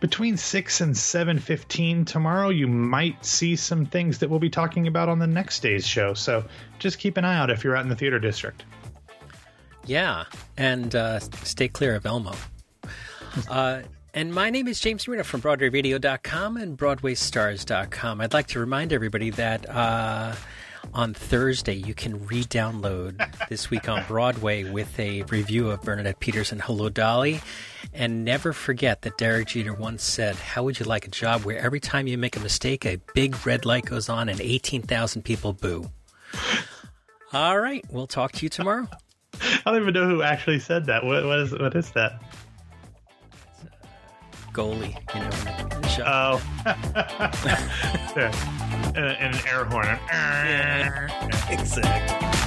between 0.00 0.36
6 0.36 0.80
and 0.80 0.94
7.15 0.94 2.06
tomorrow, 2.06 2.48
you 2.48 2.66
might 2.66 3.24
see 3.24 3.56
some 3.56 3.84
things 3.86 4.18
that 4.18 4.30
we'll 4.30 4.40
be 4.40 4.50
talking 4.50 4.86
about 4.86 5.08
on 5.08 5.18
the 5.18 5.26
next 5.26 5.60
day's 5.60 5.86
show. 5.86 6.14
So 6.14 6.44
just 6.78 6.98
keep 6.98 7.16
an 7.16 7.24
eye 7.24 7.36
out 7.36 7.50
if 7.50 7.64
you're 7.64 7.76
out 7.76 7.84
in 7.84 7.88
the 7.88 7.96
theater 7.96 8.18
district. 8.18 8.64
Yeah, 9.86 10.24
and 10.56 10.94
uh, 10.94 11.20
stay 11.20 11.68
clear 11.68 11.94
of 11.94 12.06
Elmo. 12.06 12.34
Uh, 13.50 13.82
and 14.14 14.32
my 14.32 14.48
name 14.48 14.68
is 14.68 14.78
James 14.78 15.08
Marino 15.08 15.24
from 15.24 15.42
BroadwayRadio.com 15.42 16.56
and 16.56 16.78
BroadwayStars.com. 16.78 18.20
I'd 18.20 18.32
like 18.32 18.46
to 18.46 18.60
remind 18.60 18.92
everybody 18.92 19.30
that 19.30 19.68
uh, 19.68 20.36
on 20.92 21.14
Thursday 21.14 21.74
you 21.74 21.94
can 21.94 22.24
re 22.26 22.44
download 22.44 23.18
This 23.48 23.70
Week 23.70 23.88
on 23.88 24.04
Broadway 24.06 24.62
with 24.62 24.96
a 25.00 25.22
review 25.22 25.68
of 25.68 25.82
Bernadette 25.82 26.20
Peters 26.20 26.52
and 26.52 26.62
Hello 26.62 26.88
Dolly. 26.88 27.40
And 27.92 28.24
never 28.24 28.52
forget 28.52 29.02
that 29.02 29.18
Derek 29.18 29.48
Jeter 29.48 29.74
once 29.74 30.04
said, 30.04 30.36
How 30.36 30.62
would 30.62 30.78
you 30.78 30.86
like 30.86 31.08
a 31.08 31.10
job 31.10 31.42
where 31.42 31.58
every 31.58 31.80
time 31.80 32.06
you 32.06 32.16
make 32.16 32.36
a 32.36 32.40
mistake, 32.40 32.86
a 32.86 33.00
big 33.14 33.44
red 33.44 33.64
light 33.64 33.86
goes 33.86 34.08
on 34.08 34.28
and 34.28 34.40
18,000 34.40 35.22
people 35.22 35.52
boo? 35.52 35.90
All 37.32 37.58
right, 37.58 37.84
we'll 37.90 38.06
talk 38.06 38.30
to 38.30 38.44
you 38.44 38.48
tomorrow. 38.48 38.86
I 39.66 39.70
don't 39.70 39.80
even 39.80 39.94
know 39.94 40.06
who 40.08 40.22
actually 40.22 40.58
said 40.58 40.84
that. 40.86 41.04
What, 41.04 41.24
what 41.24 41.38
is 41.38 41.52
what 41.52 41.74
is 41.74 41.90
that? 41.92 42.22
Goalie, 44.52 44.94
you 45.14 45.20
know. 45.20 45.30
Oh, 46.06 46.42
and, 48.94 49.04
an 49.04 49.34
air 49.46 49.64
horn. 49.64 49.86
Yeah, 49.86 51.50
exactly. 51.50 52.43